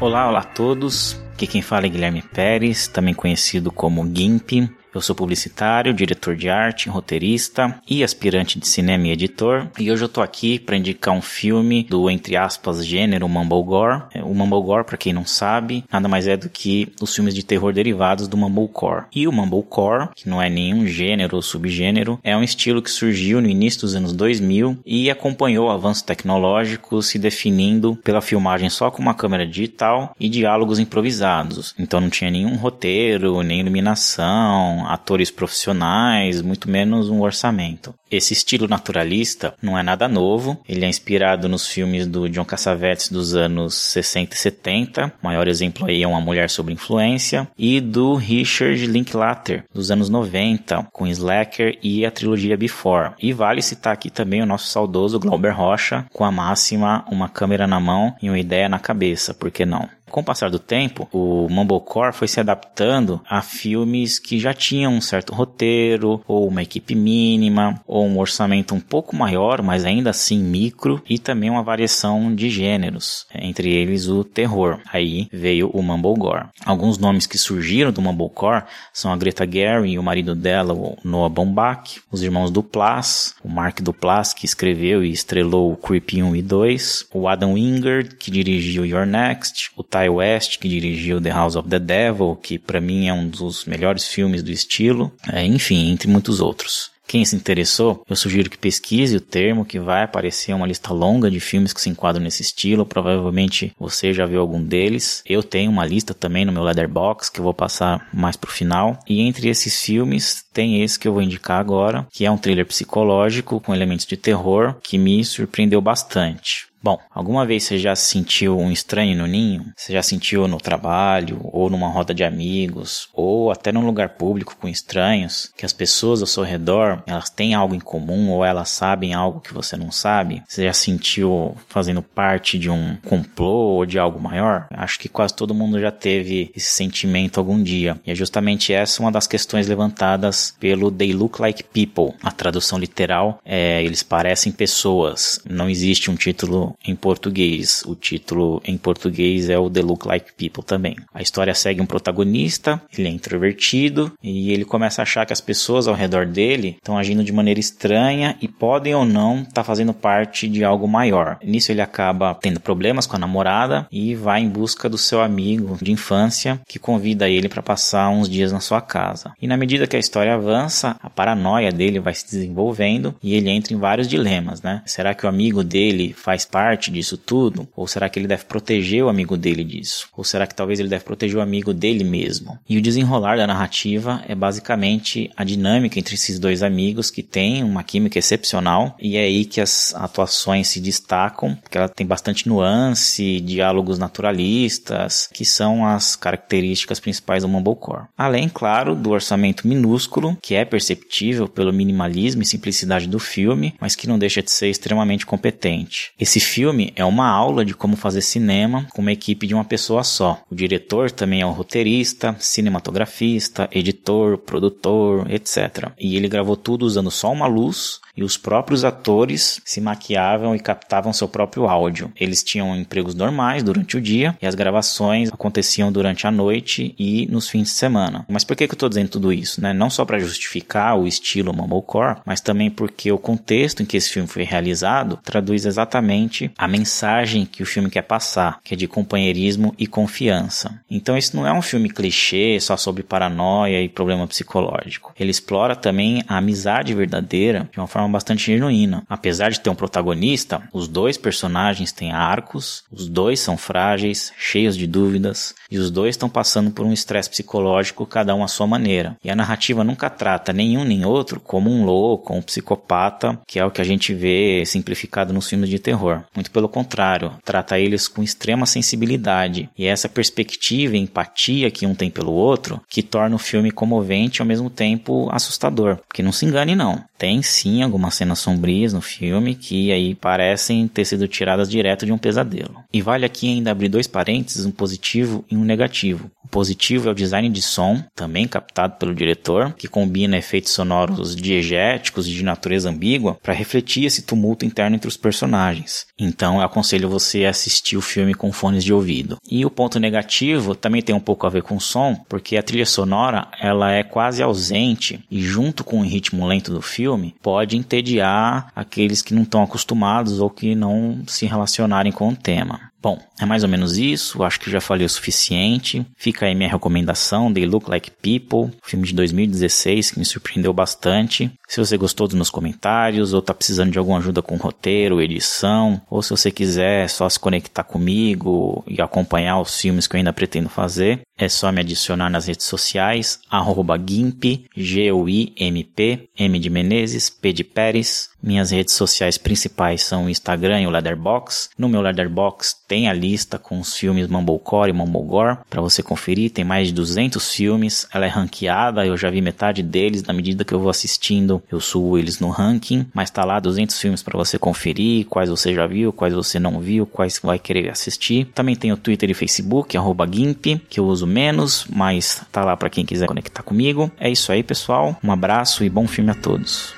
[0.00, 1.20] Olá, olá a todos.
[1.34, 4.66] Aqui quem fala é Guilherme Pérez, também conhecido como GIMP.
[4.92, 9.68] Eu sou publicitário, diretor de arte, roteirista e aspirante de cinema e editor.
[9.78, 14.02] E hoje eu tô aqui para indicar um filme do, entre aspas, gênero Mumblegore.
[14.12, 17.44] É, o Mumblegore, para quem não sabe, nada mais é do que os filmes de
[17.44, 19.04] terror derivados do Mumblecore.
[19.14, 23.40] E o Mumblecore, que não é nenhum gênero ou subgênero, é um estilo que surgiu
[23.40, 28.90] no início dos anos 2000 e acompanhou o avanço tecnológico se definindo pela filmagem só
[28.90, 31.74] com uma câmera digital e diálogos improvisados.
[31.78, 37.94] Então não tinha nenhum roteiro, nem iluminação, atores profissionais, muito menos um orçamento.
[38.10, 43.10] Esse estilo naturalista não é nada novo, ele é inspirado nos filmes do John Cassavetes
[43.10, 47.80] dos anos 60 e 70, o maior exemplo aí é Uma Mulher Sob Influência, e
[47.80, 53.12] do Richard Linklater dos anos 90, com Slacker e a trilogia Before.
[53.20, 57.66] E vale citar aqui também o nosso saudoso Glauber Rocha, com a máxima Uma Câmera
[57.66, 59.88] na Mão e uma Ideia na Cabeça, por que não?
[60.10, 64.92] Com o passar do tempo, o Mumblecore foi se adaptando a filmes que já tinham
[64.92, 70.10] um certo roteiro, ou uma equipe mínima, ou um orçamento um pouco maior, mas ainda
[70.10, 74.80] assim micro, e também uma variação de gêneros, entre eles o terror.
[74.92, 76.46] Aí veio o Mumblegore.
[76.64, 80.96] Alguns nomes que surgiram do Mumblecore são a Greta Gerwig e o marido dela, o
[81.04, 86.36] Noah Baumbach, os irmãos Duplass, o Mark Duplass, que escreveu e estrelou o Creepy 1
[86.36, 91.56] e 2, o Adam Wingard, que dirigiu Your Next, o West, que dirigiu The House
[91.56, 95.90] of the Devil, que para mim é um dos melhores filmes do estilo, é, enfim,
[95.90, 96.90] entre muitos outros.
[97.10, 101.28] Quem se interessou, eu sugiro que pesquise o termo, que vai aparecer uma lista longa
[101.28, 102.86] de filmes que se enquadram nesse estilo.
[102.86, 105.20] Provavelmente você já viu algum deles.
[105.26, 108.96] Eu tenho uma lista também no meu Letterbox que eu vou passar mais pro final.
[109.08, 112.64] E entre esses filmes tem esse que eu vou indicar agora, que é um thriller
[112.64, 116.69] psicológico com elementos de terror que me surpreendeu bastante.
[116.82, 119.70] Bom, alguma vez você já sentiu um estranho no ninho?
[119.76, 124.56] Você já sentiu no trabalho, ou numa roda de amigos, ou até num lugar público
[124.58, 128.70] com estranhos, que as pessoas ao seu redor, elas têm algo em comum ou elas
[128.70, 130.42] sabem algo que você não sabe?
[130.48, 134.66] Você já sentiu fazendo parte de um complô ou de algo maior?
[134.70, 138.00] Acho que quase todo mundo já teve esse sentimento algum dia.
[138.06, 142.16] E é justamente essa uma das questões levantadas pelo They Look Like People.
[142.22, 145.40] A tradução literal é eles parecem pessoas.
[145.46, 147.82] Não existe um título em português.
[147.86, 150.96] O título em português é o The Look Like People também.
[151.12, 155.40] A história segue um protagonista, ele é introvertido e ele começa a achar que as
[155.40, 159.64] pessoas ao redor dele estão agindo de maneira estranha e podem ou não estar tá
[159.64, 161.38] fazendo parte de algo maior.
[161.42, 165.78] Nisso ele acaba tendo problemas com a namorada e vai em busca do seu amigo
[165.80, 169.32] de infância que convida ele para passar uns dias na sua casa.
[169.40, 173.50] E na medida que a história avança, a paranoia dele vai se desenvolvendo e ele
[173.50, 174.82] entra em vários dilemas, né?
[174.86, 177.66] Será que o amigo dele faz parte parte disso tudo?
[177.74, 180.08] Ou será que ele deve proteger o amigo dele disso?
[180.14, 182.58] Ou será que talvez ele deve proteger o amigo dele mesmo?
[182.68, 187.64] E o desenrolar da narrativa é basicamente a dinâmica entre esses dois amigos que têm
[187.64, 192.46] uma química excepcional e é aí que as atuações se destacam, porque ela tem bastante
[192.46, 198.04] nuance, diálogos naturalistas, que são as características principais do Mumblecore.
[198.18, 203.96] Além, claro, do orçamento minúsculo, que é perceptível pelo minimalismo e simplicidade do filme, mas
[203.96, 206.12] que não deixa de ser extremamente competente.
[206.20, 210.02] Esse filme é uma aula de como fazer cinema com uma equipe de uma pessoa
[210.02, 210.42] só.
[210.50, 215.92] O diretor também é um roteirista, cinematografista, editor, produtor, etc.
[215.98, 220.60] E ele gravou tudo usando só uma luz e os próprios atores se maquiavam e
[220.60, 222.12] captavam seu próprio áudio.
[222.20, 227.26] Eles tinham empregos normais durante o dia e as gravações aconteciam durante a noite e
[227.30, 228.26] nos fins de semana.
[228.28, 229.62] Mas por que, eu estou dizendo tudo isso?
[229.62, 229.72] Né?
[229.72, 234.10] Não só para justificar o estilo Mumblecore, mas também porque o contexto em que esse
[234.10, 238.86] filme foi realizado traduz exatamente a mensagem que o filme quer passar, que é de
[238.86, 240.78] companheirismo e confiança.
[240.90, 245.14] Então esse não é um filme clichê só sobre paranoia e problema psicológico.
[245.18, 249.02] Ele explora também a amizade verdadeira de uma bastante genuína.
[249.08, 254.76] Apesar de ter um protagonista, os dois personagens têm arcos, os dois são frágeis, cheios
[254.76, 258.66] de dúvidas, e os dois estão passando por um estresse psicológico, cada um à sua
[258.66, 259.16] maneira.
[259.22, 263.64] E a narrativa nunca trata nenhum nem outro como um louco, um psicopata, que é
[263.64, 266.22] o que a gente vê simplificado nos filmes de terror.
[266.34, 269.68] Muito pelo contrário, trata eles com extrema sensibilidade.
[269.76, 273.70] E é essa perspectiva e empatia que um tem pelo outro que torna o filme
[273.70, 275.98] comovente e ao mesmo tempo assustador.
[276.08, 280.88] Porque não se engane não, tem sim algumas cenas sombrias no filme que aí parecem
[280.88, 282.76] ter sido tiradas direto de um pesadelo.
[282.92, 286.30] E vale aqui ainda abrir dois parênteses, um positivo e um negativo.
[286.44, 291.36] O positivo é o design de som, também captado pelo diretor, que combina efeitos sonoros
[291.36, 296.06] diegéticos e de natureza ambígua para refletir esse tumulto interno entre os personagens.
[296.18, 299.38] Então eu aconselho você a assistir o filme com fones de ouvido.
[299.48, 302.62] E o ponto negativo também tem um pouco a ver com o som, porque a
[302.62, 307.76] trilha sonora ela é quase ausente e junto com o ritmo lento do filme pode
[307.80, 312.90] entediar aqueles que não estão acostumados ou que não se relacionarem com o tema.
[313.02, 314.42] Bom, é mais ou menos isso.
[314.42, 316.04] Acho que já falei o suficiente.
[316.18, 321.50] Fica aí minha recomendação: They Look Like People, filme de 2016 que me surpreendeu bastante.
[321.66, 326.02] Se você gostou dos meus comentários, ou tá precisando de alguma ajuda com roteiro, edição,
[326.10, 330.32] ou se você quiser só se conectar comigo e acompanhar os filmes que eu ainda
[330.32, 337.30] pretendo fazer, é só me adicionar nas redes sociais, arroba GIMP, G-U-I-M-P, M de Menezes,
[337.30, 338.28] P de Pérez.
[338.42, 341.70] Minhas redes sociais principais são o Instagram e o Leatherbox.
[341.76, 346.50] No meu Leatherbox tem a lista com os filmes Mumblecore e Mumblegore para você conferir.
[346.50, 348.06] Tem mais de 200 filmes.
[348.12, 350.22] Ela é ranqueada, eu já vi metade deles.
[350.22, 353.06] Na medida que eu vou assistindo, eu subo eles no ranking.
[353.12, 356.80] Mas tá lá 200 filmes para você conferir, quais você já viu, quais você não
[356.80, 358.46] viu, quais vai querer assistir.
[358.54, 362.76] Também tem o Twitter e Facebook, arroba GIMP, que eu uso menos, mas tá lá
[362.76, 364.10] para quem quiser conectar comigo.
[364.18, 365.16] É isso aí, pessoal.
[365.22, 366.92] Um abraço e bom filme a todos.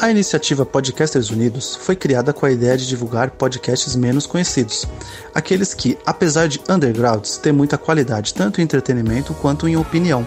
[0.00, 4.86] A iniciativa Podcasters Unidos foi criada com a ideia de divulgar podcasts menos conhecidos,
[5.34, 10.26] aqueles que, apesar de undergrounds, têm muita qualidade tanto em entretenimento quanto em opinião.